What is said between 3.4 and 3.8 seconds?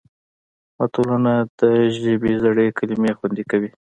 کوي